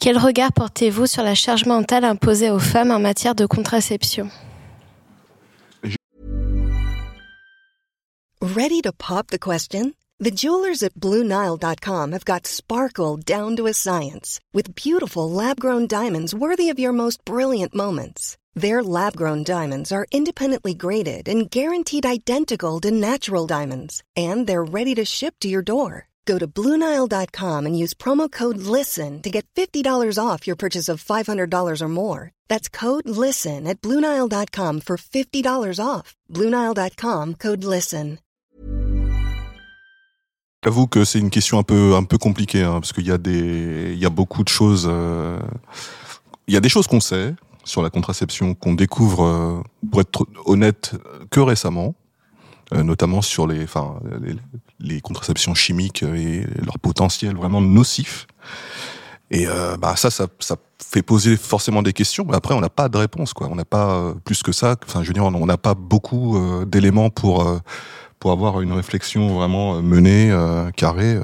[0.00, 4.30] Quel regard portez-vous sur la charge mentale imposée aux femmes en matière de contraception?
[8.40, 9.94] Ready to pop the question?
[10.18, 16.34] The jewelers at BlueNile.com have got sparkle down to a science with beautiful lab-grown diamonds
[16.34, 18.36] worthy of your most brilliant moments.
[18.54, 24.94] Their lab-grown diamonds are independently graded and guaranteed identical to natural diamonds, and they're ready
[24.96, 26.08] to ship to your door.
[26.26, 31.02] Go to Bluenile.com and use promo code LISTEN to get $50 off your purchase of
[31.02, 32.30] $500 or more.
[32.48, 36.14] That's code LISTEN at Bluenile.com for $50 off.
[36.30, 38.18] Bluenile.com code LISTEN.
[40.64, 43.18] J'avoue que c'est une question un peu, un peu compliquée, hein, parce qu'il y, a
[43.18, 44.86] y a beaucoup de choses.
[44.88, 45.40] Euh,
[46.46, 47.34] il y a des choses qu'on sait
[47.64, 50.94] sur la contraception, qu'on découvre, euh, pour être honnête,
[51.30, 51.96] que récemment.
[52.74, 54.00] Euh, notamment sur les, enfin,
[54.80, 58.26] les, contraceptions chimiques et leur potentiel vraiment nocif.
[59.30, 60.26] Et euh, bah ça, ça,
[60.78, 62.24] fait poser forcément des questions.
[62.28, 63.48] Mais après, on n'a pas de réponse, quoi.
[63.50, 64.76] On n'a pas euh, plus que ça.
[64.86, 67.60] Enfin, je veux dire, on n'a pas beaucoup d'éléments pour
[68.18, 70.34] pour avoir une réflexion vraiment menée,
[70.76, 71.18] carrée.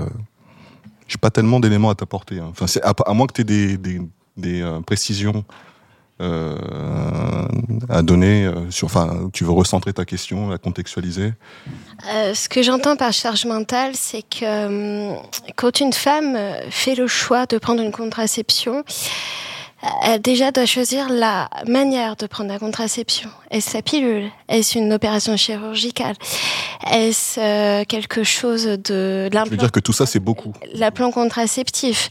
[1.07, 2.41] J'ai pas tellement d'éléments à t'apporter.
[2.41, 2.51] Hein.
[2.51, 4.01] Enfin, à, moins que tu aies des,
[4.37, 5.45] des, précisions
[6.21, 11.33] à donner euh, sur, enfin, tu veux recentrer ta question, la contextualiser?
[12.13, 15.15] Euh, Ce que j'entends par charge mentale, c'est que
[15.57, 16.39] quand une femme
[16.71, 18.85] fait le choix de prendre une contraception,
[20.03, 23.31] elle déjà doit choisir la manière de prendre la contraception.
[23.51, 26.17] Est-ce sa pilule Est-ce une opération chirurgicale?
[26.91, 29.29] Est-ce quelque chose de...
[29.33, 30.53] Je veux dire que tout ça, c'est beaucoup?
[30.75, 32.11] L'implant contraceptif.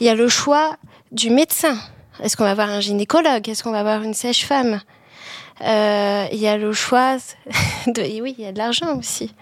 [0.00, 0.76] Il y a le choix
[1.10, 1.76] du médecin.
[2.20, 3.48] Est-ce qu'on va avoir un gynécologue?
[3.48, 4.80] Est-ce qu'on va avoir une sèche-femme
[5.62, 7.16] euh, Il y a le choix
[7.86, 8.20] de...
[8.20, 9.32] Oui, il y a de l'argent aussi.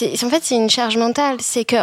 [0.00, 1.38] En fait, c'est une charge mentale.
[1.40, 1.76] C'est que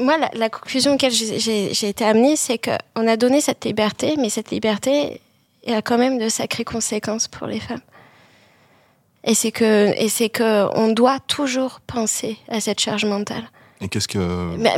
[0.00, 4.50] moi, la, conclusion auquel j'ai été amenée, c'est qu'on a donné cette liberté, mais cette
[4.50, 5.20] liberté
[5.66, 7.80] a quand même de sacrées conséquences pour les femmes.
[9.24, 13.44] Et c'est que, et c'est que on doit toujours penser à cette charge mentale.
[13.84, 14.18] Et qu'est-ce que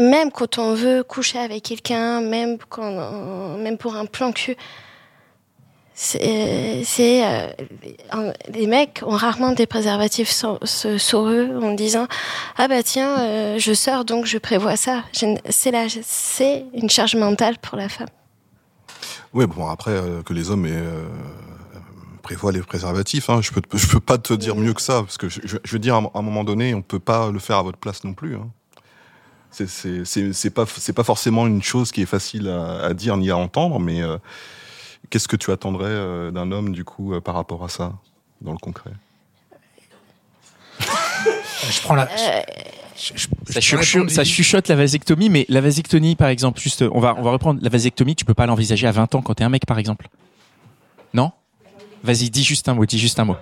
[0.00, 4.56] même quand on veut coucher avec quelqu'un, même quand même pour un plan cul,
[5.94, 7.52] c'est euh,
[8.52, 10.30] les mecs ont rarement des préservatifs
[10.64, 12.08] sur, eux en disant
[12.56, 15.04] ah bah tiens euh, je sors donc je prévois ça.
[15.12, 18.08] C'est une charge mentale pour la femme.
[19.32, 20.68] Oui bon après euh, que les hommes
[22.22, 25.16] prévoient les préservatifs, hein, je peux je peux pas te dire mieux que ça parce
[25.16, 27.62] que je, je veux dire à un moment donné on peut pas le faire à
[27.62, 28.34] votre place non plus.
[28.34, 28.50] Hein
[29.64, 33.80] c'est pas c'est pas forcément une chose qui est facile à, dire ni à entendre,
[33.80, 34.18] mais euh,
[35.10, 37.94] qu'est-ce que tu attendrais euh, d'un homme du coup euh, par rapport à ça
[38.40, 38.90] dans le concret?
[41.70, 42.08] Je prends la.
[42.96, 47.60] ça, chuchote, la vasectomie, mais la vasectomie, par exemple, juste, on va, on va reprendre
[47.62, 50.08] la vasectomie, tu peux pas l'envisager à 20 ans quand t'es un mec, par exemple.
[51.14, 51.32] Non?
[52.04, 53.36] Vas-y, dis juste un mot, dis juste un mot.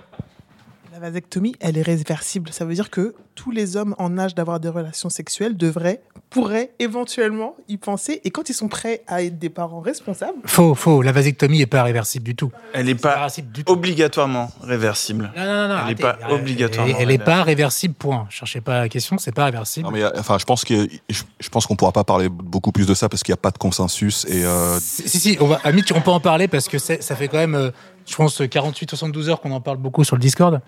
[1.05, 2.49] La vasectomie, elle est réversible.
[2.51, 6.01] Ça veut dire que tous les hommes en âge d'avoir des relations sexuelles devraient,
[6.31, 8.21] pourraient éventuellement y penser.
[8.23, 10.39] Et quand ils sont prêts à être des parents responsables.
[10.45, 11.03] Faux, faux.
[11.03, 12.51] La vasectomie n'est pas réversible du tout.
[12.73, 13.27] Elle n'est pas
[13.67, 15.31] obligatoirement réversible.
[15.37, 15.77] Non, non, non.
[15.81, 16.95] Elle n'est pas obligatoirement.
[16.97, 18.25] Elle n'est pas réversible, point.
[18.31, 19.85] Cherchez pas la question, c'est pas réversible.
[19.85, 22.95] Non, mais enfin, je pense que je pense qu'on pourra pas parler beaucoup plus de
[22.95, 24.25] ça parce qu'il n'y a pas de consensus.
[24.27, 24.79] Et euh...
[24.79, 27.53] Si, si, on va, à on peut en parler parce que ça fait quand même,
[27.53, 27.69] euh,
[28.07, 30.61] je pense, 48-72 heures qu'on en parle beaucoup sur le Discord.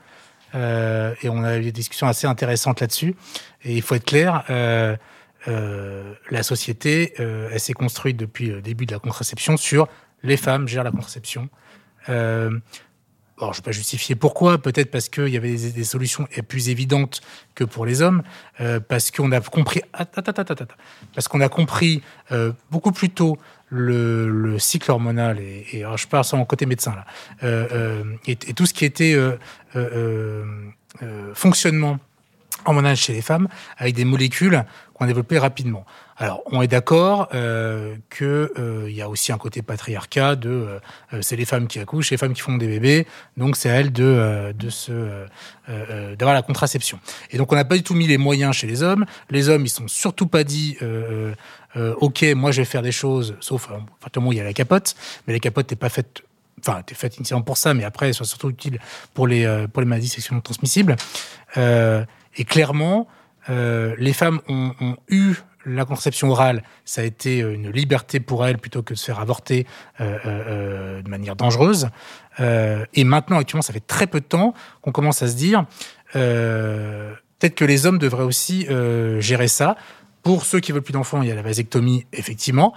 [0.55, 3.15] Euh, et on a eu des discussions assez intéressantes là-dessus.
[3.63, 4.95] Et il faut être clair, euh,
[5.47, 9.87] euh, la société, elle s'est construite depuis le début de la contraception sur
[10.23, 11.49] les femmes gèrent la contraception.
[13.39, 16.27] Alors, je ne vais pas justifier pourquoi, peut-être parce qu'il y avait des, des, solutions
[16.47, 17.21] plus évidentes
[17.53, 18.23] que pour les hommes,
[18.87, 19.81] parce qu'on a compris,
[21.13, 22.01] parce qu'on a compris
[22.71, 23.37] beaucoup plus tôt
[23.69, 27.05] le, le cycle hormonal et, je parle sans côté médecin là,
[27.43, 29.15] euh, euh et, tout ce qui était
[29.75, 30.45] euh,
[31.33, 31.99] fonctionnement
[32.65, 33.47] hormonal chez les femmes
[33.77, 35.85] avec des molécules qu'on a développées rapidement.
[36.19, 40.79] Alors, on est d'accord euh, que y a aussi un côté patriarcat de
[41.21, 43.05] c'est les femmes qui accouchent, les femmes qui font des bébés,
[43.37, 45.25] donc c'est à elles de de se
[45.67, 46.99] d'avoir la contraception.
[47.29, 49.05] Et donc on n'a pas du tout mis les moyens chez les hommes.
[49.29, 50.77] Les hommes, ils sont surtout pas dit
[51.77, 53.85] euh, ok, moi je vais faire des choses, sauf, enfin,
[54.31, 54.95] il y a la capote,
[55.25, 56.23] mais la capote n'est pas faite
[56.59, 58.79] enfin, était faite initialement pour ça, mais après, sont surtout utiles
[59.13, 60.95] pour les, euh, pour les maladies sexuellement transmissibles.
[61.57, 62.03] Euh,
[62.35, 63.07] et clairement,
[63.49, 64.73] euh, les femmes ont,
[65.09, 65.35] eu
[65.65, 69.19] la contraception orale, ça a été une liberté pour elles plutôt que de se faire
[69.19, 69.67] avorter
[69.99, 71.89] euh, euh, de manière dangereuse.
[72.39, 75.65] et maintenant, actuellement, ça fait très peu de temps qu'on commence à se dire
[76.13, 78.67] peut-être que les hommes devraient aussi
[79.19, 79.75] gérer ça.
[80.27, 82.73] Pour ceux qui veulent plus d'enfants, il y a la vasectomie, effectivement.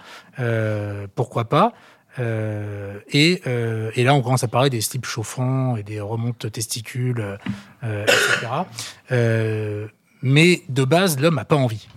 [1.15, 1.73] pourquoi pas?
[2.19, 6.51] Euh, et, euh, et, là, on commence à parler des slips chauffants et des remontes
[6.51, 7.39] testicules,
[7.85, 9.27] euh, etc.
[10.23, 11.89] mais de base, l'homme n'a pas envie.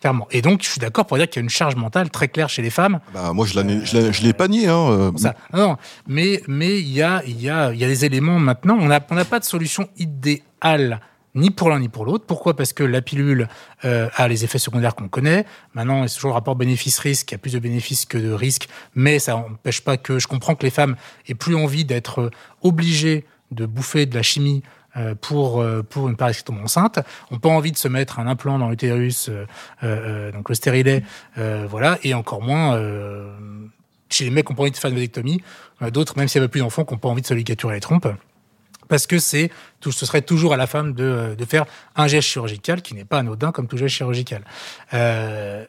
[0.00, 0.26] Clairement.
[0.30, 2.48] Et donc, je suis d'accord pour dire qu'il y a une charge mentale très claire
[2.48, 3.00] chez les femmes.
[3.14, 4.68] Bah, moi, je ne l'ai pas nié.
[4.68, 5.12] Hein.
[5.16, 5.76] Ça, non,
[6.08, 8.76] mais mais il y a, y, a, y a des éléments maintenant.
[8.80, 11.00] On n'a on pas de solution idéale
[11.34, 12.24] ni pour l'un ni pour l'autre.
[12.26, 12.54] Pourquoi?
[12.54, 13.48] Parce que la pilule
[13.84, 15.46] euh, a les effets secondaires qu'on connaît.
[15.74, 18.68] Maintenant, c'est toujours le rapport bénéfice-risque, il y a plus de bénéfices que de risques,
[18.94, 20.96] mais ça n'empêche pas que je comprends que les femmes
[21.28, 22.30] aient plus envie d'être
[22.62, 24.62] obligées de bouffer de la chimie
[24.96, 27.00] euh, pour, euh, pour une tombe enceinte,
[27.30, 29.30] ont pas envie de se mettre un implant dans l'utérus,
[29.82, 31.02] donc le stérilet,
[31.36, 32.78] voilà, et encore moins
[34.10, 35.42] chez les mecs qui ont pas envie de faire une vasectomie,
[35.92, 37.80] d'autres, même s'il n'y avait plus d'enfants, qui n'ont pas envie de se ligaturer les
[37.80, 38.08] trompes
[38.92, 39.50] parce que c'est
[39.80, 41.64] ce serait toujours à la femme de, de, faire
[41.96, 44.44] un geste chirurgical qui n'est pas anodin comme tout geste chirurgical.
[44.92, 45.64] Euh...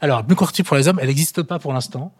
[0.00, 2.12] Alors, contraceptif pour les hommes, elle n'existe pas pour l'instant.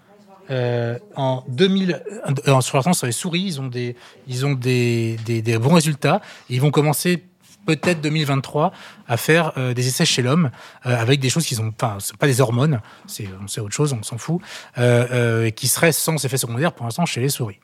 [0.51, 2.03] Euh, en 2000,
[2.49, 3.95] euh, sur l'instant, sur les souris, ils ont des,
[4.27, 6.21] ils ont des, des, bons résultats.
[6.49, 7.23] Ils vont commencer
[7.67, 8.73] peut-être 2023
[9.07, 10.51] à faire euh, des essais chez l'homme
[10.87, 14.03] euh, avec des choses qui sont enfin c'est pas des hormones c'est autre chose on
[14.03, 14.41] s'en fout
[14.79, 17.59] euh, qui seraient sans effet secondaire pour l'instant chez les souris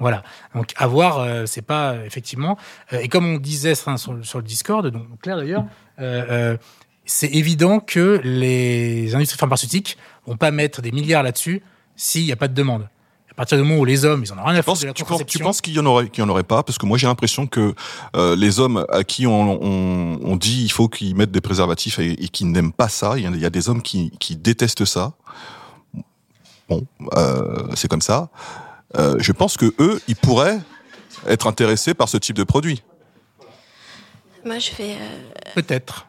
[0.00, 0.22] voilà.
[0.54, 2.56] Donc, à voir, euh, c'est pas effectivement.
[2.92, 5.64] Euh, et comme on disait sur, sur, le Discord, donc Claire d'ailleurs,
[6.00, 6.56] euh,
[7.04, 11.62] c'est évident que les industries pharmaceutiques vont pas mettre des milliards là-dessus
[11.96, 12.88] s'il n'y a pas de demande.
[13.30, 15.38] À partir du moment où les hommes, ils en ont rien à foutre la tu
[15.38, 16.62] penses, qu'il y en aurait, qu'il y en aurait pas?
[16.62, 17.74] Parce que moi, j'ai l'impression que
[18.14, 22.12] les hommes à qui on, on, on dit il faut qu'ils mettent des préservatifs et,
[22.12, 25.12] et qui n'aiment pas ça, il y, a, des hommes qui, qui détestent ça.
[26.68, 26.86] Bon,
[27.74, 28.30] c'est comme ça.
[28.96, 30.58] Euh, je pense que eux, ils pourraient
[31.26, 32.82] être intéressés par ce type de produit.
[34.44, 34.92] Moi, je vais.
[34.92, 36.06] Euh, Peut-être.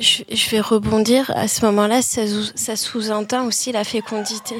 [0.00, 1.30] Je, vais rebondir.
[1.36, 2.22] À ce moment-là, ça,
[2.54, 4.56] ça sous-entend aussi la fécondité.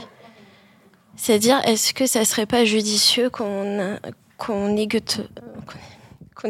[1.17, 3.99] C'est-à-dire, est-ce que ça serait pas judicieux qu'on
[4.37, 4.77] qu'on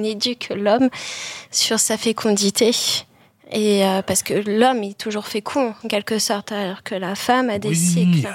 [0.02, 0.90] éduque, l'homme
[1.50, 2.72] sur sa fécondité?
[3.52, 7.50] Et euh, parce que l'homme est toujours fécond en quelque sorte, alors que la femme
[7.50, 8.28] a des cycles.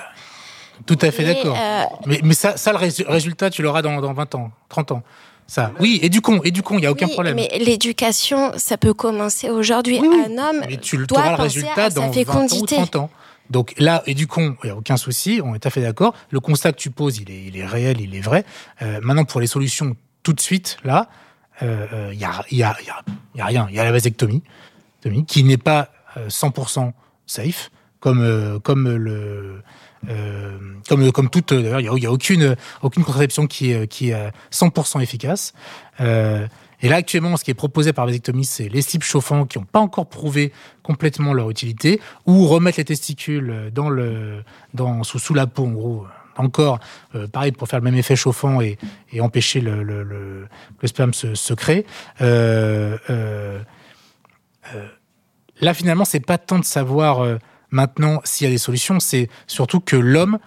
[0.86, 1.58] Tout à fait d'accord.
[1.60, 5.04] Euh, mais, mais ça, ça, le résultat, tu l'auras dans, dans 20 ans, 30 ans.
[5.48, 5.72] Ça.
[5.80, 7.36] Oui, éduquons, éduquons, il n'y a aucun problème.
[7.36, 9.98] Mais l'éducation, ça peut commencer aujourd'hui.
[9.98, 13.10] Un homme mais tu doit auras le résultat dans 20 ans ou 30 ans.
[13.50, 16.14] Donc là, éduquons, il n'y a aucun souci, on est tout à fait d'accord.
[16.30, 18.46] Le constat que tu poses, il est, il est réel, il est vrai.
[18.84, 21.10] Euh, maintenant, pour les solutions tout de suite, là,
[21.62, 23.04] il euh, n'y a, y a, y a,
[23.34, 23.68] y a, rien.
[23.72, 24.44] Il y a la vasectomie,
[25.28, 26.92] qui n'est pas 100%
[27.26, 29.64] safe, comme, comme le
[30.08, 30.58] euh,
[30.88, 35.02] comme, comme toute, d'ailleurs, il n'y a, aucune, aucune contraception qui est, qui est 100%
[35.02, 35.54] efficace.
[36.00, 36.48] Euh,
[36.82, 39.66] et là, actuellement, ce qui est proposé par vasectomie, c'est les cibles chauffants qui n'ont
[39.66, 44.44] pas encore prouvé complètement leur utilité, ou remettre les testicules dans le,
[44.74, 46.06] dans, sous, sous la peau, en gros,
[46.40, 46.80] encore,
[47.16, 48.78] euh, pareil, pour faire le même effet chauffant et,
[49.12, 50.48] et empêcher le, le,
[50.86, 51.86] sperme se, se crée.
[52.22, 53.60] Euh, euh,
[55.60, 57.40] là, finalement, c'est pas tant de savoir
[57.72, 60.40] Maintenant, s'il y a des solutions, c'est surtout que l'homme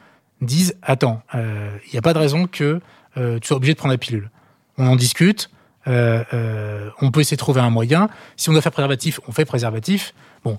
[0.43, 2.81] dise attends, il euh, n'y a pas de raison que
[3.17, 4.31] euh, tu sois obligé de prendre la pilule.
[4.77, 5.51] On en discute.
[5.89, 8.09] Euh, on peut essayer de trouver un moyen.
[8.37, 10.15] Si on doit faire préservatif, on fait préservatif.
[10.45, 10.59] Bon,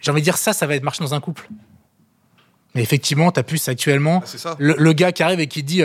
[0.00, 1.48] j'ai envie de dire ça, ça va être marcher dans un couple.
[2.74, 5.82] Mais effectivement, tu as plus actuellement ah, le, gars qui arrive et qui dit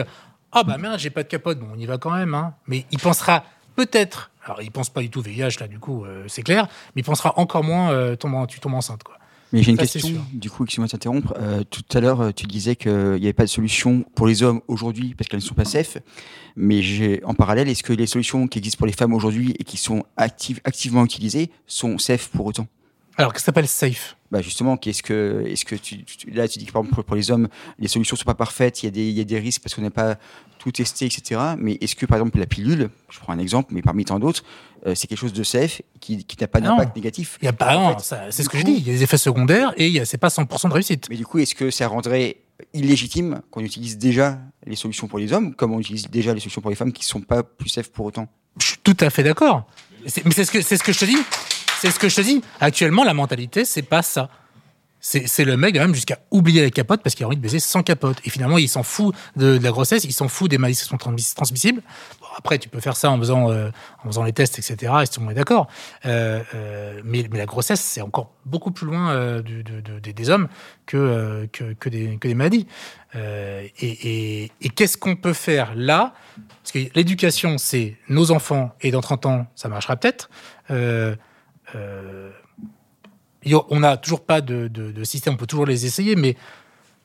[0.52, 1.60] Ah bah merde, j'ai pas de capote.
[1.60, 2.34] Bon, on y va quand même.
[2.34, 2.56] Hein.
[2.66, 3.44] Mais il pensera
[3.76, 7.06] peut-être, alors il pense pas du tout VIH là, du coup, c'est clair, mais il
[7.06, 8.16] pensera encore moins
[8.48, 9.04] tu tombes enceinte.
[9.04, 9.19] quoi.
[9.52, 11.34] Mais j'ai une question, du coup, excuse-moi de t'interrompre.
[11.38, 14.44] Euh, tout à l'heure, euh, tu disais qu'il n'y avait pas de solution pour les
[14.44, 15.98] hommes aujourd'hui parce qu'elles ne sont pas safe.
[16.56, 19.64] Mais j'ai, en parallèle, est-ce que les solutions qui existent pour les femmes aujourd'hui et
[19.64, 22.68] qui sont activement utilisées sont safe pour autant?
[23.20, 24.16] Alors, qu'est-ce que s'appelle safe?
[24.32, 27.32] Bah justement, qu'est-ce que, est-ce que tu, là tu dis que par exemple pour les
[27.32, 27.50] hommes,
[27.80, 29.76] les solutions sont pas parfaites, il y a des, il y a des risques parce
[29.76, 30.16] qu'on n'a pas
[30.58, 31.42] tout testé, etc.
[31.58, 34.46] Mais est-ce que par exemple la pilule, je prends un exemple, mais parmi tant d'autres,
[34.86, 37.38] euh, c'est quelque chose de safe qui, qui n'a pas d'impact négatif?
[37.42, 38.76] Il y a pas, c'est ce que je dis.
[38.78, 41.08] Il y a des effets secondaires et c'est pas 100% de réussite.
[41.10, 42.38] Mais du coup, est-ce que ça rendrait
[42.74, 46.62] illégitime qu'on utilise déjà les solutions pour les hommes, comme on utilise déjà les solutions
[46.62, 48.30] pour les femmes qui sont pas plus safe pour autant?
[48.62, 49.68] Je suis tout à fait d'accord.
[50.04, 51.18] Mais c'est ce que c'est ce que je te dis.
[51.82, 52.42] C'est ce que je te dis.
[52.60, 54.30] Actuellement, la mentalité, c'est pas ça.
[55.00, 57.84] c'est le mec même jusqu'à oublier la capote parce qu'il a envie de baiser sans
[57.84, 58.18] capote.
[58.26, 60.98] Et finalement, il s'en fout de, la grossesse, il s'en fout des maladies qui sont
[60.98, 61.82] transmissibles.
[62.38, 63.70] après, tu peux faire ça en faisant, euh,
[64.04, 64.92] en faisant les tests, etc.
[65.04, 65.68] Et tout le monde est d'accord.
[66.06, 70.50] Euh, euh, mais, la grossesse, c'est encore beaucoup plus loin des hommes
[70.86, 71.48] que,
[71.86, 72.68] des, maladies.
[73.16, 76.14] et qu'est-ce qu'on peut faire là?
[76.62, 80.30] Parce que l'éducation, c'est nos enfants, et dans 30 ans, ça marchera peut-être.
[81.76, 82.32] Euh,
[83.70, 86.36] on n'a toujours pas de, système, on peut toujours les essayer, mais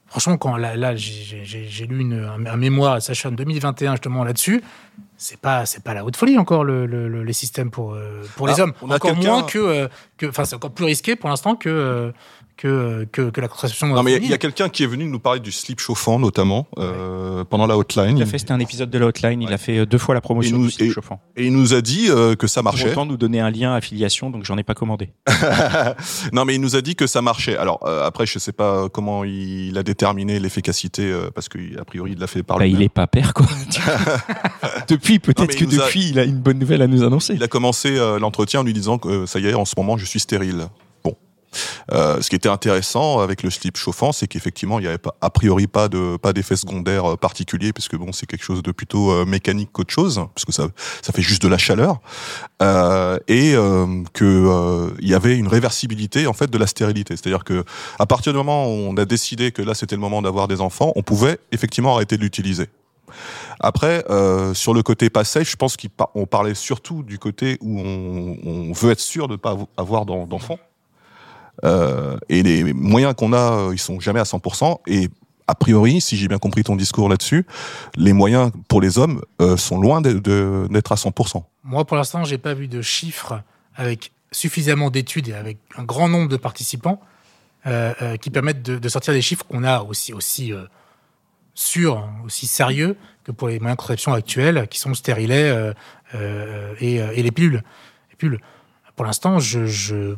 [0.07, 4.63] franchement, quand là, j'ai lu un, mémoire à Sacha en 2021 justement là-dessus,
[5.17, 8.65] c'est pas c'est pas la haute folie encore les systèmes pour euh, pour les ah,
[8.65, 8.73] hommes.
[8.83, 12.13] encore moins euh, que enfin c'est encore plus risqué pour l'instant que
[12.65, 13.89] euh, que, que, la contraception.
[13.89, 16.67] Non, mais il y a quelqu'un qui est venu nous parler du slip chauffant, notamment,
[16.79, 18.17] euh, pendant la hotline.
[18.17, 19.43] Il a fait, c'était un épisode de la hotline.
[19.43, 21.21] Il a fait euh, deux fois la promotion du slip chauffant.
[21.37, 22.91] Et il nous a dit euh, que ça marchait.
[22.91, 25.11] Autant nous donner un lien affiliation, donc j'en ai pas commandé.
[26.33, 27.57] non, mais il nous a dit que ça marchait.
[27.57, 32.27] Alors, après, je sais pas comment il a déterminé l'efficacité, parce qu'a priori, il l'a
[32.27, 33.47] fait par bah, Il est pas père, quoi.
[34.89, 37.35] depuis, peut-être que depuis, il a une bonne nouvelle à nous annoncer.
[37.35, 40.05] Il a commencé l'entretien en lui disant que ça y est, en ce moment, je
[40.05, 40.69] suis stérile.
[41.93, 45.31] Euh, ce qui était intéressant avec le slip chauffant, c'est qu'effectivement, il n'y avait a
[45.31, 49.11] priori pas de pas d'effet secondaire euh, particulier, puisque bon, c'est quelque chose de plutôt
[49.11, 50.69] euh, mécanique qu'autre chose, puisque ça
[51.03, 52.01] ça fait juste de la chaleur,
[52.63, 53.55] euh, et
[54.13, 57.65] que il y avait une réversibilité en fait de la stérilité, c'est-à-dire que
[57.99, 60.61] à partir du moment où on a décidé que là c'était le moment d'avoir des
[60.61, 62.69] enfants, on pouvait effectivement arrêter de l'utiliser.
[63.61, 67.81] Après, euh, sur le côté pas safe, je pense qu'on parlait surtout du côté où
[67.81, 70.59] on, on veut être sûr de ne pas avoir d'enfants.
[71.65, 74.81] Euh, et les moyens qu'on a, euh, ils sont jamais à 100%.
[74.87, 75.09] Et
[75.47, 77.47] a priori, si j'ai bien compris ton discours là-dessus,
[77.97, 81.43] les moyens pour les hommes euh, sont loin d'être à 100%.
[81.65, 83.43] Moi, pour l'instant, j'ai pas vu de chiffres
[83.77, 87.01] avec suffisamment d'études et avec un grand nombre de participants
[88.21, 90.53] qui permettent de, sortir des chiffres qu'on a aussi aussi
[91.55, 92.95] sûrs, hein, aussi sérieux
[93.25, 95.73] que pour les moyens de contraception actuels, qui sont le stérilet
[96.13, 97.63] et, les pilules.
[98.11, 98.41] Les pilules.
[98.97, 100.15] Pour l'instant, je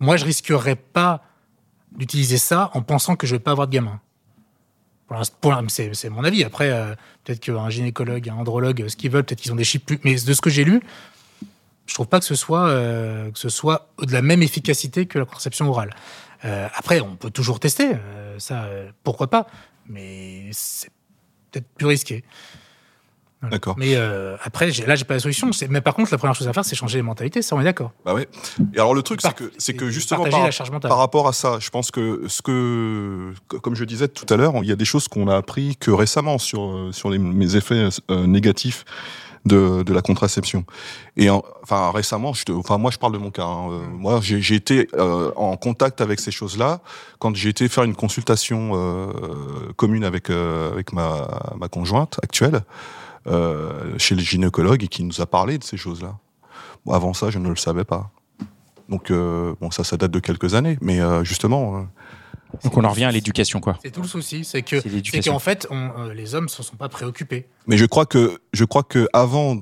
[0.00, 1.22] moi, je risquerais pas
[1.92, 4.00] d'utiliser ça en pensant que je vais pas avoir de gamin.
[5.68, 6.44] C'est mon avis.
[6.44, 9.84] Après, euh, peut-être qu'un gynécologue, un andrologue, ce qu'ils veulent, peut-être qu'ils ont des chiffres
[9.84, 9.98] plus.
[10.04, 10.80] Mais de ce que j'ai lu,
[11.86, 15.90] je trouve pas que ce soit euh, de la même efficacité que la contraception orale.
[16.44, 17.92] Euh, après, on peut toujours tester,
[18.38, 18.68] ça,
[19.02, 19.46] pourquoi pas,
[19.86, 20.90] mais c'est
[21.50, 22.24] peut-être plus risqué.
[23.48, 23.74] D'accord.
[23.78, 25.50] Mais euh, après, là, j'ai pas la solution.
[25.70, 27.40] Mais par contre, la première chose à faire, c'est changer les mentalités.
[27.40, 27.92] Ça, on est d'accord.
[28.04, 28.28] Bah ouais.
[28.74, 31.70] Et alors, le truc, c'est que, c'est que justement, par, par, rapport à ça, je
[31.70, 33.32] pense que ce que,
[33.62, 35.90] comme je disais tout à l'heure, il y a des choses qu'on a appris que
[35.90, 38.84] récemment sur, euh, sur les, mes effets euh, négatifs
[39.46, 40.64] de, de la contraception.
[41.16, 43.44] Et enfin récemment, je te, enfin moi je parle de mon cas.
[43.44, 43.70] Hein.
[43.70, 46.80] Euh, moi j'ai été euh, en contact avec ces choses-là
[47.18, 49.12] quand j'ai été faire une consultation euh,
[49.76, 52.62] commune avec avec ma ma conjointe actuelle.
[53.26, 56.16] Euh, chez le gynécologue et qui nous a parlé de ces choses-là.
[56.88, 58.10] avant ça, je ne le savais pas.
[58.88, 61.86] Donc, euh, bon, ça, ça date de quelques années, mais euh, justement.
[62.64, 63.78] Donc on en revient à l'éducation, quoi.
[63.82, 65.68] C'est tout le souci, c'est que, c'est qu'en fait,
[66.14, 67.46] les hommes ne se sont pas préoccupés.
[67.66, 69.60] Mais je crois que, je crois que avant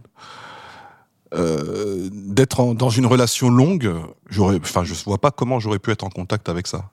[1.32, 3.92] d'être dans une relation longue,
[4.30, 6.90] j'aurais, enfin, je vois pas comment j'aurais pu être en contact avec ça.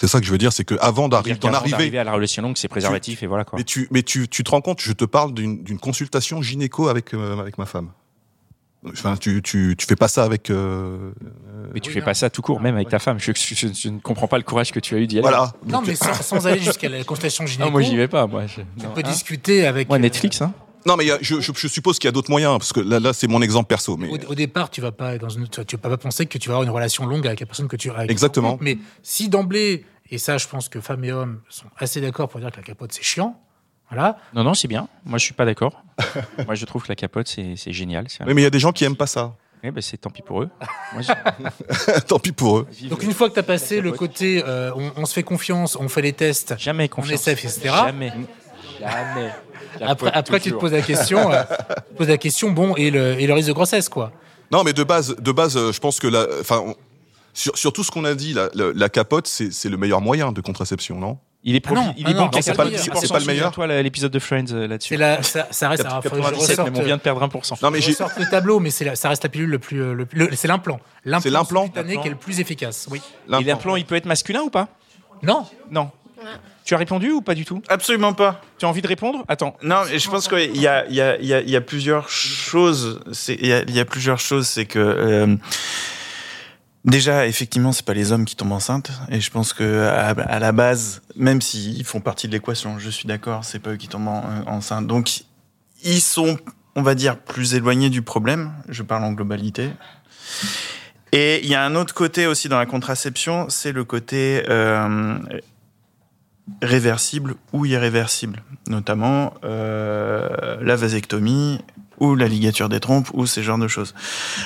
[0.00, 2.42] C'est ça que je veux dire, c'est que avant d'arriver, d'en arriver à la relation
[2.42, 3.58] longue, c'est préservatif et voilà quoi.
[3.58, 7.12] Mais tu, mais tu, tu te rends compte, je te parle d'une consultation gynéco avec
[7.12, 7.90] euh, avec ma femme.
[8.88, 10.48] Enfin, tu, tu, tu fais pas ça avec.
[10.48, 11.12] Euh,
[11.74, 13.18] mais tu fais pas ça tout court, même avec ta femme.
[13.20, 15.22] Je, je, ne comprends pas le courage que tu as eu d'y aller.
[15.22, 15.52] Voilà.
[15.66, 17.60] Non, mais sans, aller jusqu'à la consultation gynéco.
[17.66, 18.26] Non, moi j'y vais pas.
[18.26, 18.62] Moi, je...
[18.80, 19.88] tu peux discuter avec.
[19.88, 20.54] Moi, Netflix, hein.
[20.86, 23.28] Non, mais je, je, suppose qu'il y a d'autres moyens, parce que là, là c'est
[23.28, 23.96] mon exemple perso.
[23.96, 24.08] Mais...
[24.26, 26.66] Au, départ, tu vas pas dans une, tu vas pas penser que tu vas avoir
[26.66, 27.90] une relation longue avec la personne que tu.
[28.08, 28.58] Exactement.
[28.60, 32.40] Mais si d'emblée et ça, je pense que femmes et hommes sont assez d'accord pour
[32.40, 33.40] dire que la capote, c'est chiant.
[33.90, 34.18] Voilà.
[34.34, 34.88] Non, non, c'est bien.
[35.04, 35.82] Moi, je suis pas d'accord.
[36.46, 38.06] Moi, je trouve que la capote, c'est génial.
[38.26, 39.34] Oui, mais il y a des gens qui aiment pas ça.
[39.62, 40.48] Eh ben, c'est tant pis pour eux.
[42.08, 42.66] tant pis pour eux.
[42.88, 45.88] Donc une fois que tu as passé le côté euh, on, se fait confiance, on
[45.88, 47.10] fait les tests, jamais confiance.
[47.10, 47.74] on est safe, etc.
[47.84, 48.10] Jamais.
[48.80, 49.30] Jamais.
[49.80, 51.42] Après, après tu te poses la question, euh,
[51.96, 54.12] poses la question, bon, et le, et le risque de grossesse, quoi.
[54.50, 56.74] Non, mais de base, de base, euh, je pense que la, enfin,
[57.32, 60.40] sur, sur, tout ce qu'on a dit, la, la, capote, c'est le meilleur moyen de
[60.40, 61.18] contraception, non?
[61.42, 63.50] Il est, ah il est bon, c'est pas, pas, le meilleur.
[63.50, 64.98] toi l'épisode de Friends euh, là-dessus.
[65.22, 67.62] Ça, ça, reste à 97, mais on vient de perdre 1%.
[67.62, 69.80] Non, mais j'ai le tableau, mais ça reste la pilule le plus.
[69.80, 70.80] Euh, le, c'est l'implant.
[71.22, 72.88] C'est l'implant qui est le plus efficace.
[72.90, 73.00] Oui.
[73.40, 74.68] Et l'implant, il peut être masculin ou pas?
[75.22, 75.46] Non.
[75.70, 75.90] Non.
[76.70, 77.60] Tu as répondu ou pas du tout?
[77.68, 78.40] Absolument pas.
[78.56, 79.24] Tu as envie de répondre?
[79.26, 79.56] Attends.
[79.60, 83.00] Non, je pense qu'il y y, y, a, plusieurs choses.
[83.26, 84.46] Il y a, il y a plusieurs choses.
[84.46, 84.78] C'est que.
[84.78, 85.34] Euh,
[86.84, 90.38] Déjà, effectivement, c'est pas les hommes qui tombent enceintes, et je pense que à, à
[90.38, 93.88] la base, même s'ils font partie de l'équation, je suis d'accord, c'est pas eux qui
[93.88, 94.86] tombent en- enceintes.
[94.86, 95.24] Donc,
[95.82, 96.38] ils sont,
[96.76, 98.52] on va dire, plus éloignés du problème.
[98.68, 99.70] Je parle en globalité.
[101.10, 105.18] Et il y a un autre côté aussi dans la contraception, c'est le côté euh,
[106.62, 111.60] réversible ou irréversible, notamment euh, la vasectomie
[111.98, 113.94] ou la ligature des trompes ou ces genres de choses.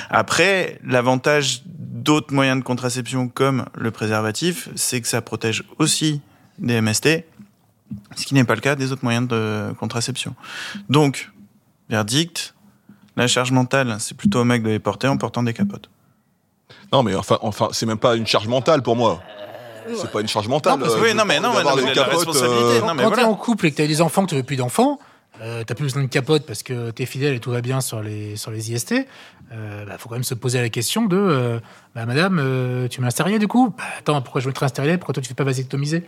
[0.09, 6.21] Après, l'avantage d'autres moyens de contraception comme le préservatif, c'est que ça protège aussi
[6.59, 7.25] des MST,
[8.15, 10.35] ce qui n'est pas le cas des autres moyens de contraception.
[10.89, 11.31] Donc,
[11.89, 12.55] verdict,
[13.15, 15.89] la charge mentale, c'est plutôt au mec de les porter en portant des capotes.
[16.91, 19.21] Non, mais enfin, enfin c'est même pas une charge mentale pour moi.
[19.95, 20.73] C'est pas une charge mentale.
[20.73, 22.63] Non, parce que- euh, oui, non, mais non, mais non, des mais la capotes, responsabilité,
[22.63, 23.23] euh, non, mais Quand voilà.
[23.23, 24.99] t'es en couple et que t'as des enfants, que tu veux plus d'enfants,
[25.41, 28.01] euh, t'as plus besoin de capote parce que t'es fidèle et tout va bien sur
[28.01, 29.05] les, sur les IST.
[29.51, 31.59] Euh, bah, faut quand même se poser la question de euh,
[31.93, 33.73] bah, Madame, euh, tu m'as stérilet du coup?
[33.77, 36.03] Bah, Attends, pourquoi je mettrais un stérilet Pourquoi toi tu fais pas vasectomiser?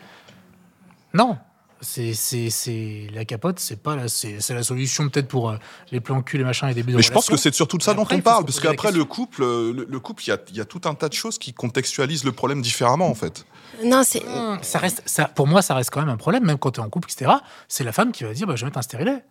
[1.13, 1.37] Non
[1.81, 5.57] c'est, c'est, c'est la capote, c'est pas la, c'est, c'est la solution peut-être pour euh,
[5.91, 7.93] les plans cul, les machins et des Mais je pense que c'est surtout de ça
[7.93, 10.37] dont après, on parle, parce qu'après le couple, euh, le, le couple, il y a,
[10.49, 13.45] il y a tout un tas de choses qui contextualisent le problème différemment en fait.
[13.83, 14.23] Non, c'est.
[14.61, 16.83] ça reste, ça, pour moi, ça reste quand même un problème, même quand tu es
[16.83, 17.31] en couple, etc.
[17.67, 19.23] C'est la femme qui va dire bah, Je vais mettre un stérilet.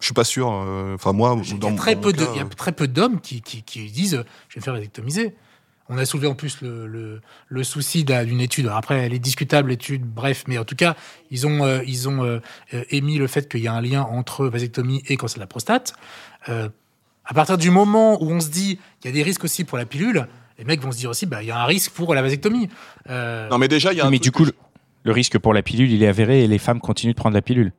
[0.00, 0.50] Je suis pas sûr.
[0.50, 3.90] euh, Enfin moi, Il y dans il y a très peu d'hommes qui, qui, qui
[3.90, 5.34] disent je vais me faire vasectomiser.
[5.92, 8.66] On a soulevé en plus le, le, le souci d'un- d'une étude.
[8.66, 10.94] Alors après, elle est discutable, l'étude, bref, mais en tout cas,
[11.32, 12.38] ils ont, euh, ils ont euh,
[12.74, 15.46] euh, émis le fait qu'il y a un lien entre vasectomie et cancer de la
[15.48, 15.94] prostate.
[16.48, 16.68] Euh,
[17.24, 19.78] à partir du moment où on se dit qu'il y a des risques aussi pour
[19.78, 20.28] la pilule,
[20.58, 22.68] les mecs vont se dire aussi bah, il y a un risque pour la vasectomie.
[23.08, 24.52] Euh, Non mais déjà, il y a un Mais du coup, que
[25.04, 27.42] le, risque pour la pilule, il est avéré et les femmes continuent de prendre la
[27.42, 27.72] pilule.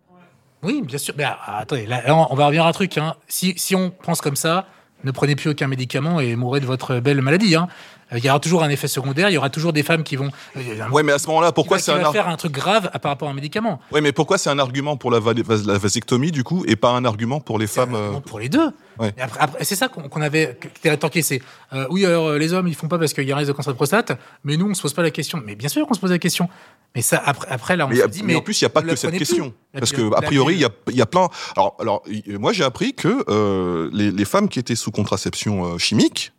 [0.63, 1.13] Oui, bien sûr.
[1.18, 2.98] Mais ah, attendez, là, on va revenir à un truc.
[2.98, 3.15] hein.
[3.27, 4.68] Si, si on pense comme ça,
[5.03, 7.56] ne prenez plus aucun médicament et mourrez de votre belle maladie.
[7.56, 7.68] hein.
[8.13, 9.30] Euh, Il y aura toujours un effet secondaire.
[9.30, 10.30] Il y aura toujours des femmes qui vont.
[10.58, 12.89] euh, Ouais, mais à ce moment-là, pourquoi c'est va, un ar- faire un truc grave
[12.94, 13.80] à- par rapport à un médicament?
[13.91, 16.75] Ouais, mais pourquoi c'est un argument pour la, va- vas- la vasectomie du coup et
[16.75, 18.70] pas un argument pour les femmes euh, Pour les deux.
[19.00, 19.14] Ouais.
[19.20, 21.42] Après, après, c'est ça qu'on avait qui était attaqué, c'est
[21.74, 23.55] euh, oui alors les hommes ils font pas parce qu'il y a un risque de
[23.55, 24.12] cancer de prostate,
[24.44, 25.42] mais nous on se pose pas la question.
[25.46, 26.50] Mais bien sûr qu'on se pose la question.
[26.94, 28.66] Mais ça après, après là on Mais, se a- dit mais mais en plus, il
[28.66, 29.20] n'y a pas que cette plus.
[29.20, 29.53] question.
[29.74, 31.29] Parce que, a priori, il y a, il y a plein.
[31.55, 31.77] Alors,
[32.27, 36.33] moi, j'ai appris que euh, les, les femmes qui étaient sous contraception chimique,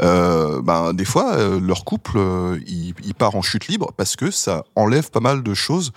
[0.00, 4.16] euh, ben, des fois, euh, leur couple, euh, il, il part en chute libre parce
[4.16, 5.92] que ça enlève pas mal de choses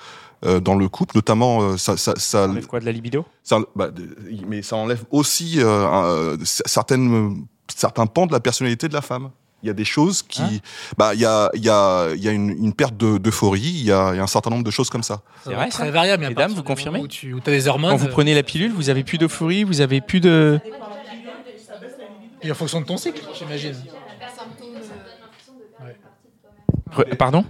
[0.45, 3.25] euh, dans le couple, notamment euh, ça, ça, ça, Ça enlève quoi de la libido?
[3.43, 4.15] Ça- bah, de-
[4.47, 9.29] mais ça enlève aussi un- certaines, certains pans de la personnalité de la femme.
[9.63, 10.49] Il y a des choses qui, Hein
[10.97, 13.61] bah, il y a, il y a, il y a une, une perte de- d'euphorie.
[13.61, 15.21] Il y a, il y a un certain nombre de choses comme ça.
[15.43, 16.25] C'est vrai, ça très variable.
[16.27, 17.91] Mesdames, vous confirmez Où tu as des hormones.
[17.91, 20.59] Quand vous prenez la pilule, vous avez plus d'euphorie, vous avez plus de.
[22.43, 23.75] Et en fonction de ton cycle, j'imagine.
[26.95, 27.45] Re- Pardon?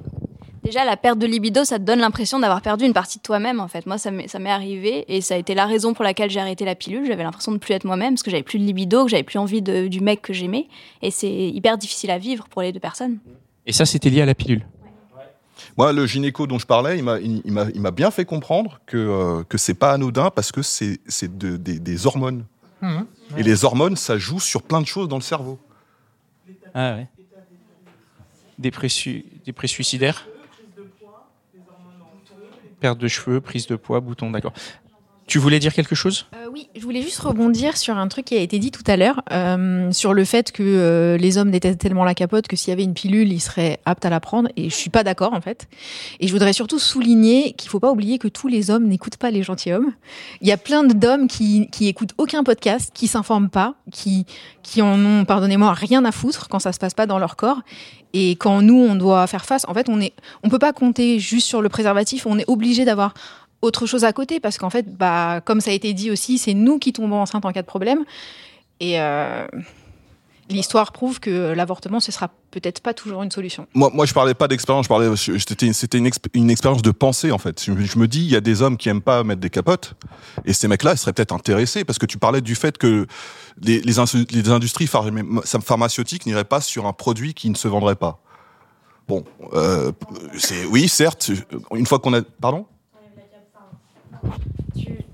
[0.63, 3.59] Déjà, la perte de libido, ça te donne l'impression d'avoir perdu une partie de toi-même,
[3.59, 3.87] en fait.
[3.87, 6.39] Moi, ça m'est ça m'est arrivé et ça a été la raison pour laquelle j'ai
[6.39, 7.05] arrêté la pilule.
[7.07, 9.39] J'avais l'impression de plus être moi-même parce que j'avais plus de libido, que j'avais plus
[9.39, 10.67] envie de- du mec que j'aimais.
[11.01, 13.17] Et c'est hyper difficile à vivre pour les deux personnes.
[13.65, 14.65] Et ça, c'était lié à la pilule?
[15.77, 18.25] Moi, le gynéco dont je parlais, il m'a, il, il m'a, il m'a bien fait
[18.25, 22.45] comprendre que euh, que c'est pas anodin parce que c'est, c'est de- des, des hormones.
[23.37, 25.59] Et les hormones, ça joue sur plein de choses dans le cerveau.
[26.73, 27.07] Ah ouais.
[28.57, 28.87] Des pré
[29.67, 30.27] suicidaires
[32.79, 34.53] Perte de cheveux, prise de poids, bouton, d'accord.
[35.31, 36.25] Tu voulais dire quelque chose?
[36.35, 38.97] Euh, oui, je voulais juste rebondir sur un truc qui a été dit tout à
[38.97, 42.71] l'heure, euh, sur le fait que euh, les hommes détestent tellement la capote que s'il
[42.71, 44.49] y avait une pilule, ils seraient aptes à la prendre.
[44.57, 45.69] Et je suis pas d'accord en fait.
[46.19, 49.31] Et je voudrais surtout souligner qu'il faut pas oublier que tous les hommes n'écoutent pas
[49.31, 49.93] les gentilshommes.
[50.41, 54.25] Il y a plein d'hommes qui qui écoutent aucun podcast, qui s'informent pas, qui
[54.63, 57.61] qui en ont, pardonnez-moi, rien à foutre quand ça se passe pas dans leur corps.
[58.13, 60.13] Et quand nous on doit faire face, en fait, on est,
[60.43, 62.25] on peut pas compter juste sur le préservatif.
[62.25, 63.13] On est obligé d'avoir
[63.61, 66.53] autre chose à côté parce qu'en fait, bah, comme ça a été dit aussi, c'est
[66.53, 68.03] nous qui tombons enceinte en cas de problème.
[68.79, 69.45] Et euh,
[70.49, 73.67] l'histoire prouve que l'avortement, ce sera peut-être pas toujours une solution.
[73.73, 74.85] Moi, moi, je parlais pas d'expérience.
[74.85, 77.63] Je parlais, c'était, une, exp- une expérience de pensée en fait.
[77.63, 79.93] Je, me dis, il y a des hommes qui aiment pas mettre des capotes,
[80.45, 83.05] et ces mecs-là, ils seraient peut-être intéressés parce que tu parlais du fait que
[83.61, 88.19] les, industries pharma- pharmaceutiques n'iraient pas sur un produit qui ne se vendrait pas.
[89.07, 89.91] Bon, euh,
[90.69, 91.31] oui, certes.
[91.75, 92.65] Une fois qu'on a, pardon?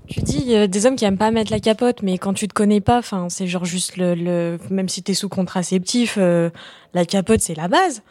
[0.08, 2.54] Tu dis euh, des hommes qui aiment pas mettre la capote, mais quand tu te
[2.54, 6.48] connais pas, enfin, c'est genre juste le, le même si t'es sous contraceptif, euh,
[6.94, 8.02] la capote c'est la base.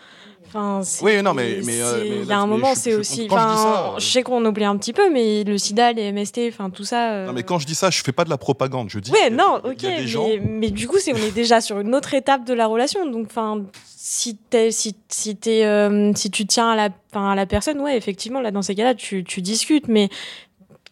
[0.46, 3.28] Enfin, Oui, non, mais- euh, mais il y a un moment, c'est aussi.
[3.28, 5.92] quand je dis Enfin, ça, je sais qu'on oublie un petit peu, mais le SIDA,
[5.92, 7.12] les MST, enfin tout ça.
[7.12, 8.90] euh, Non, mais quand je dis ça, je fais pas de la propagande.
[8.90, 9.12] Je dis.
[9.12, 12.14] Ouais, non, ok, mais, gens- mais du coup, c'est on est déjà sur une autre
[12.14, 13.06] étape de la relation.
[13.12, 16.90] Donc, enfin, si t'es, si, si euh, tu tiens à la,
[17.32, 20.08] à la personne, ouais, effectivement, là, dans ces cas-là, tu, tu discutes, mais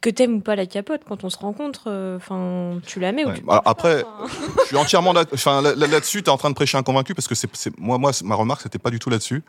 [0.05, 3.25] que t'aimes ou pas la capote, quand on se rencontre, euh, enfin, tu la mets
[3.25, 4.05] ou tu Alors, après,
[4.61, 6.83] je suis entièrement là- enfin, là- là- là-dessus, tu es en train de prêcher un
[6.83, 9.43] convaincu parce que c'est, c'est- moi, moi, ma remarque, c'était pas du tout là-dessus.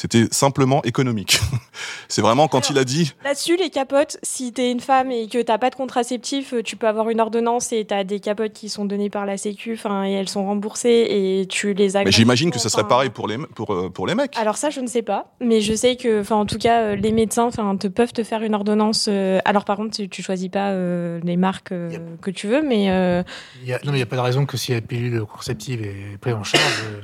[0.00, 1.38] C'était simplement économique.
[2.08, 3.12] c'est vraiment quand il a dit.
[3.22, 6.76] Là-dessus, les capotes, si t'es une femme et que t'as pas de contraceptif, euh, tu
[6.76, 10.06] peux avoir une ordonnance et t'as des capotes qui sont données par la Sécu, enfin,
[10.06, 11.06] et elles sont remboursées
[11.42, 12.04] et tu les as.
[12.04, 14.34] Mais j'imagine que ce gratuitement, serait pareil pour les, pour, euh, pour les mecs.
[14.38, 16.96] Alors ça, je ne sais pas, mais je sais que, enfin, en tout cas, euh,
[16.96, 19.06] les médecins, enfin, te peuvent te faire une ordonnance.
[19.10, 21.90] euh, alors par contre, tu, tu choisis pas euh, les marques euh,
[22.22, 23.22] que tu veux, mais euh,
[23.62, 25.20] Il y a- non, mais il n'y a pas de raison que si la pilule
[25.26, 27.00] contraceptive est prise en charge, euh,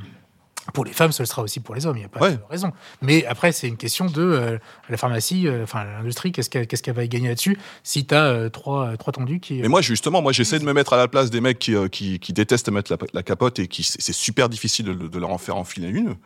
[0.75, 1.97] pour les femmes, ce sera aussi pour les hommes.
[1.97, 2.37] Il n'y a pas Ouais.
[2.37, 2.73] de raison.
[3.03, 7.05] Mais après, c'est une question de euh, la pharmacie, euh, enfin l'industrie, qu'est-ce qu'elle va
[7.05, 9.55] y gagner là-dessus si tu as trois, trois tendus qui.
[9.61, 11.89] Mais moi, justement, moi, j'essaie de me mettre à la place des mecs qui, euh,
[11.89, 15.31] qui, qui détestent mettre la, la capote et qui c'est super difficile de, de leur
[15.31, 16.17] en faire enfiler une.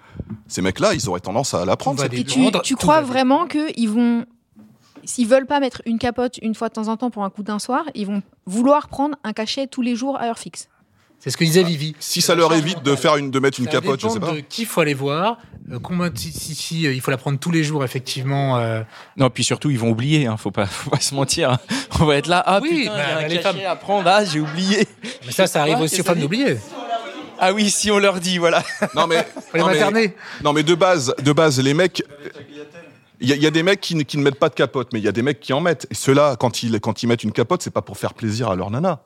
[0.46, 2.02] Ces mecs-là, ils auraient tendance à la prendre.
[2.04, 4.24] Et tu, tu crois vraiment qu'ils vont.
[5.04, 7.42] S'ils veulent pas mettre une capote une fois de temps en temps pour un coup
[7.42, 10.68] d'un soir, ils vont vouloir prendre un cachet tous les jours à heure fixe?
[11.22, 11.94] C'est ce que disait Vivi.
[12.00, 14.32] Si ça leur évite de faire une, de mettre une Ça capote, je sais pas.
[14.32, 15.36] de qui faut aller voir.
[15.70, 18.56] euh, combien, si, si- si, euh, il faut la prendre tous les jours, effectivement.
[18.58, 18.82] euh,
[19.18, 21.50] Non, puis surtout, ils vont oublier, hein, faut, pas, faut pas se mentir.
[21.52, 21.58] hein.
[22.00, 23.56] On va être là, ah Oui, putain, bah, il y a un les femmes.
[23.68, 24.88] à prendre, ah j'ai oublié.
[25.26, 26.56] mais ça, ça arrive Quoi, aussi aux femmes d'oublier.
[27.38, 28.62] Ah oui, si on leur dit, voilà.
[28.94, 30.14] Non mais, Faut les non, mais, materner.
[30.42, 32.02] non, mais de base, de base, les mecs.
[33.20, 34.54] Il y, a- il y a des mecs qui, ne- qui ne mettent pas de
[34.54, 35.86] capote, mais il y a des mecs qui en mettent.
[35.90, 38.56] Et ceux-là, quand ils, quand ils mettent une capote, c'est pas pour faire plaisir à
[38.56, 39.00] leur nana.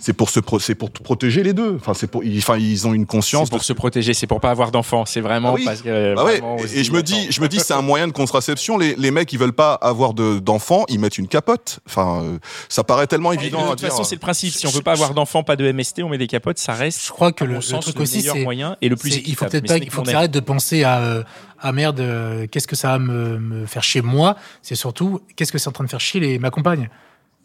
[0.00, 1.76] C'est pour se pro- c'est pour protéger les deux.
[1.80, 4.26] Enfin, c'est pour, ils, enfin, ils ont une conscience C'est pour de se protéger, c'est
[4.26, 5.64] pour pas avoir d'enfants, c'est vraiment Ah oui.
[5.64, 6.14] parce que.
[6.16, 8.06] Ah ouais, vraiment et- aussi, et je me dis, je me dis, c'est un moyen
[8.06, 8.78] de contraception.
[8.78, 11.80] Les, les mecs, ils veulent pas avoir de- d'enfants, ils mettent une capote.
[11.88, 14.54] Enfin, euh, ça paraît tellement De évident à toute façon, c'est le principe.
[14.54, 17.04] Si on veut pas avoir d'enfants, pas de MST, on met des capotes, ça reste.
[17.04, 18.42] Je crois que le, sens, truc le aussi, meilleur c'est.
[18.44, 20.98] moyen et le plus Il faut peut-être pas, il que faut arrêtes de penser à
[21.00, 21.22] euh,
[21.60, 24.36] ah merde, euh, qu'est-ce que ça va me, me faire chier moi?
[24.62, 26.88] C'est surtout qu'est-ce que c'est en train de faire chier les, ma compagne?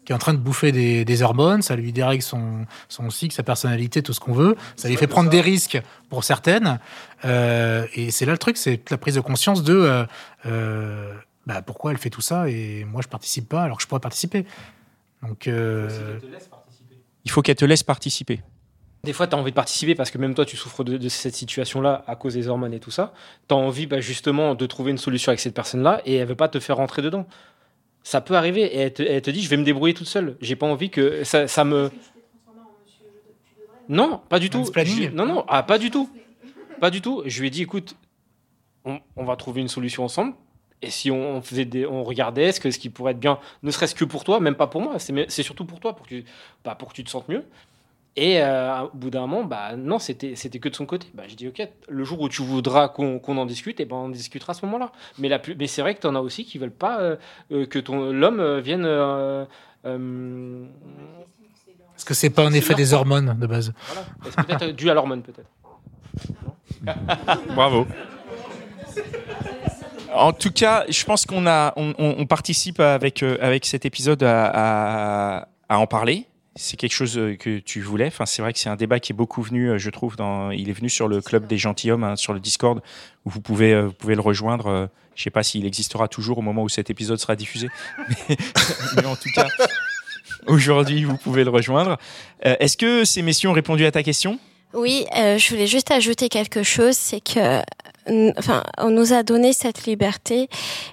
[0.04, 3.34] Qui est en train de bouffer des, des hormones, ça lui dérègle son, son cycle,
[3.34, 4.56] sa personnalité, tout ce qu'on veut.
[4.76, 6.78] Ça lui fait prendre des risques pour certaines.
[7.24, 10.04] Euh, et c'est là le truc, c'est la prise de conscience de euh,
[10.46, 11.12] euh,
[11.46, 14.00] bah, pourquoi elle fait tout ça et moi je participe pas alors que je pourrais
[14.00, 14.44] participer.
[15.22, 16.18] Donc euh,
[17.24, 18.42] Il faut qu'elle te laisse participer.
[19.04, 21.08] Des fois, tu as envie de participer parce que même toi, tu souffres de, de
[21.10, 23.12] cette situation-là à cause des hormones et tout ça.
[23.48, 26.34] Tu as envie bah, justement de trouver une solution avec cette personne-là et elle veut
[26.34, 27.26] pas te faire rentrer dedans.
[28.04, 30.36] Ça peut arriver et elle te, elle te dit je vais me débrouiller toute seule.
[30.40, 31.90] J'ai pas envie que ça, ça me.
[33.88, 34.64] Non, pas du tout.
[34.84, 36.08] Je- non, non, ah, pas du tout.
[36.80, 37.22] Pas du tout.
[37.26, 37.96] Je lui ai dit écoute,
[38.84, 40.34] on, on va trouver une solution ensemble.
[40.82, 43.70] Et si on, faisait des, on regardait ce, que, ce qui pourrait être bien, ne
[43.70, 46.22] serait-ce que pour toi, même pas pour moi, c'est surtout pour toi, pour que,
[46.62, 47.42] bah, pour que tu te sentes mieux.
[48.16, 51.08] Et euh, au bout d'un moment, bah, non, c'était c'était que de son côté.
[51.14, 53.96] Bah, je dis, ok, le jour où tu voudras qu'on qu'on en discute, et ben,
[53.96, 54.92] on en discutera à ce moment-là.
[55.18, 57.16] Mais, la plus- mais c'est vrai que tu en as aussi qui veulent pas euh,
[57.50, 58.84] euh, que ton l'homme euh, vienne.
[58.86, 59.44] euh,
[59.84, 60.64] euh,
[61.96, 64.02] est-ce que c'est pas un effet des hormones de base voilà.
[64.26, 65.48] Et C'est peut-être dû à l'hormone, peut-être.
[67.54, 67.86] Bravo.
[70.14, 73.84] En tout cas, je pense qu'on a, on, on- on participe avec euh, avec cet
[73.84, 74.46] épisode à,
[75.40, 76.26] à, à en parler.
[76.56, 78.06] C'est quelque chose euh, que tu voulais.
[78.06, 80.14] Enfin, c'est vrai que c'est un débat qui est beaucoup venu, euh, je trouve.
[80.16, 82.80] Dans, il est venu sur le club des gentilshommes hein, sur le Discord
[83.24, 84.88] où vous pouvez euh, vous pouvez le rejoindre.
[85.16, 87.68] Je sais pas s'il existera toujours au moment où cet épisode sera diffusé,
[88.96, 89.48] mais, en tout cas,
[90.46, 91.98] aujourd'hui vous pouvez le rejoindre.
[92.42, 94.38] Est-ce que ces messieurs ont répondu à ta question?
[94.72, 97.62] Oui, je voulais juste ajouter quelque chose, c'est que,
[98.38, 100.48] enfin, on nous a donné cette liberté,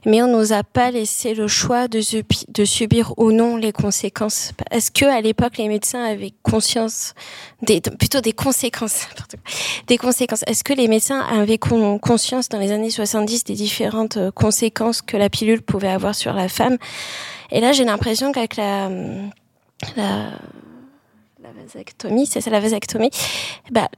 [0.06, 3.72] mais on nous a pas laissé le choix de, subi- de subir ou non les
[3.72, 4.52] conséquences.
[4.72, 7.14] Est-ce que à l'époque les médecins avaient conscience
[7.62, 9.08] des, plutôt des conséquences,
[9.88, 14.18] des conséquences Est-ce que les médecins avaient con- conscience dans les années 70 des différentes
[14.18, 16.78] euh, conséquences que la pilule pouvait avoir sur la femme?
[17.52, 18.90] Et là, j'ai l'impression qu'avec la,
[19.98, 20.30] la
[21.44, 23.10] la vasectomie, c'est ça la vasectomie,
[23.72, 23.90] bah,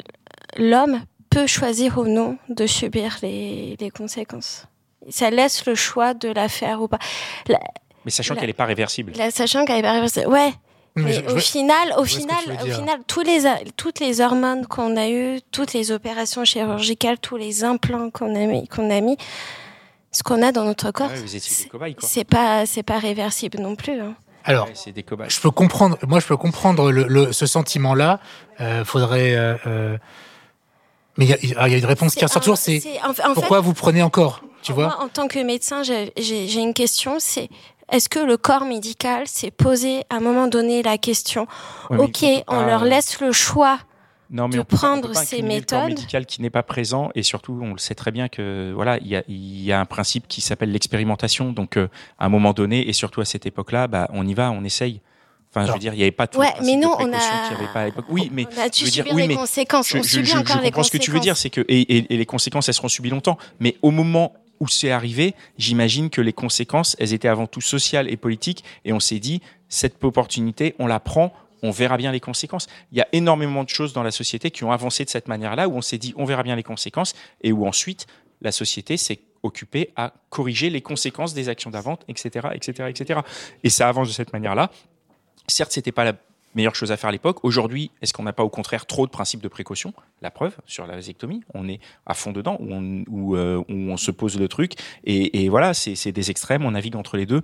[0.58, 1.02] l'homme
[1.34, 4.66] peut choisir ou non de subir les, les conséquences.
[5.10, 7.00] Ça laisse le choix de la faire ou pas.
[7.48, 7.60] La-
[8.06, 9.12] Mais sachant qu'elle n'est pas réversible.
[9.18, 10.28] la- sachant qu'elle est pas réversible.
[10.28, 10.52] Ouais.
[10.96, 13.40] Mais Mais je- je au final, au final, au final, tous les,
[13.76, 18.46] toutes les hormones qu'on a eues, toutes les opérations chirurgicales, tous les implants qu'on a
[18.46, 19.18] mis, qu'on a mis,
[20.12, 24.00] ce qu'on a dans notre corps, Ouais, c'est pas, c'est pas réversible non plus.
[24.00, 24.14] hein.
[24.46, 25.30] Alors, Ouais, c'est des cobayes.
[25.32, 25.98] je peux comprendre.
[26.08, 28.20] Moi, je peux comprendre le, le- ce sentiment-là.
[28.62, 29.34] Euh, faudrait.
[29.36, 29.98] euh, euh,
[31.18, 33.00] Mais il y, a- il y a une réponse qui ressort toujours, c'est fait-
[33.36, 37.50] pourquoi vous prenez encore Tu vois Moi, en tant que médecin, j'ai une question, c'est
[37.92, 41.48] est-ce que le corps médical s'est posé à un moment donné la question
[41.90, 43.78] Ouais, Ok, on pas- leur laisse le choix
[44.32, 45.98] non, mais de on peut pas- on prendre peut pas ces incriminer le corps méthodes.
[46.00, 49.08] médical qui n'est pas présent et surtout on le sait très bien que voilà il
[49.08, 52.54] y a, il y a un principe qui s'appelle l'expérimentation donc euh, à un moment
[52.54, 55.02] donné et surtout à cette époque-là bah on y va on essaye
[55.56, 57.58] enfin je veux dire il n'y avait pas tout Ouais, mais nous, on a- qu'il
[57.58, 59.28] y avait pas à l'époque oui mais On a dû je veux dire, oui, les
[59.30, 59.88] mais conséquences.
[59.90, 61.62] je, on subit je- encore je les comprends ce que tu veux dire, c'est que
[61.68, 65.34] et, et- et les conséquences elles seront subies longtemps, mais au moment où c'est arrivé,
[65.58, 69.42] j'imagine que les conséquences elles étaient avant tout sociales et politiques, et on s'est dit
[69.70, 71.34] cette opportunité, on la prend.
[71.66, 72.68] On verra bien les conséquences.
[72.92, 75.70] Il y a énormément de choses dans la société qui ont avancé de cette manière-là,
[75.70, 78.06] où on s'est dit on verra bien les conséquences, et où ensuite
[78.42, 83.20] la société s'est occupée à corriger les conséquences des actions d'avant, etc., etc., etc.
[83.64, 84.72] Et ça avance de cette manière-là.
[85.48, 86.14] Certes, c'était pas la
[86.56, 87.44] meilleure chose à faire à l'époque.
[87.44, 89.94] Aujourd'hui, est-ce qu'on n'a pas au contraire trop de principes de précaution?
[90.22, 93.74] La preuve, sur la vasectomie, on est à fond dedans, où on, où, euh, où
[93.74, 94.74] on se pose le truc.
[95.04, 97.42] Et, et voilà, c'est des extrêmes, on navigue entre les deux.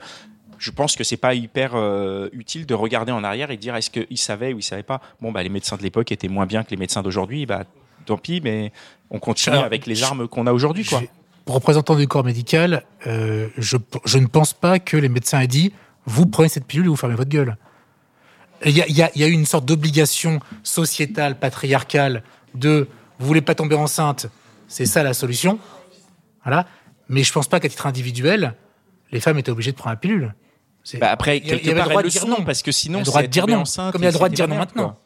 [0.60, 3.76] Je pense que c'est pas hyper euh, utile de regarder en arrière et de dire
[3.76, 5.02] est-ce qu'ils savaient ou ils savaient pas?
[5.22, 7.46] Bon, bah, les médecins de l'époque étaient moins bien que les médecins d'aujourd'hui.
[7.46, 7.64] Bah,
[8.06, 8.72] tant pis, mais
[9.10, 10.86] on continue Alors, avec les armes qu'on a aujourd'hui.
[10.86, 11.02] quoi.
[11.48, 15.74] Représentant du corps médical, euh, je, je ne pense pas que les médecins aient dit
[16.06, 17.58] vous prenez cette pilule et vous fermez votre gueule.
[18.66, 22.24] Il y a, il y a- il y a eu une sorte d'obligation sociétale, patriarcale
[22.56, 22.88] de
[23.20, 24.28] vous voulez pas tomber enceinte,
[24.68, 25.60] c'est ça la solution.
[26.44, 26.66] Voilà.
[27.10, 28.54] Mais je pense pas qu'à titre individuel,
[29.12, 30.34] les femmes étaient obligées de prendre la pilule.
[31.00, 32.44] Bah après, il y il avait le droit de dire non.
[32.46, 34.12] parce que sinon, le droit c'est de dire tomber non, enceinte comme il y a
[34.12, 34.84] le droit de dire non maintenant.
[34.90, 35.02] quoi.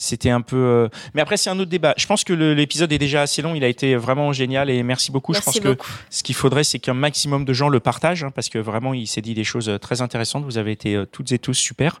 [0.00, 0.56] C'était un peu.
[0.56, 1.92] euh, Mais après, c'est un autre débat.
[1.96, 3.54] Je pense que l'épisode est déjà assez long.
[3.56, 5.32] Il a été vraiment génial et merci beaucoup.
[5.32, 5.86] Merci je pense beaucoup.
[5.88, 8.94] que ce qu'il faudrait, c'est qu'un maximum de gens le partagent hein, parce que vraiment,
[8.94, 10.44] il s'est dit des choses euh, très intéressantes.
[10.44, 12.00] Vous avez été euh, toutes et tous super.